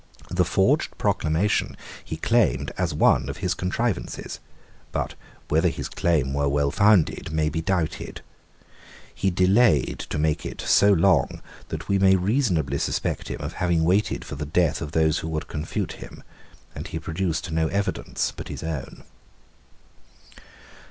[0.31, 4.39] The forged proclamation he claimed as one of his contrivances:
[4.91, 5.13] but
[5.47, 8.21] whether his claim were well founded may be doubted.
[9.13, 13.83] He delayed to make it so long that we may reasonably suspect him of having
[13.83, 16.23] waited for the death of those who could confute him;
[16.73, 19.03] and he produced no evidence but his own.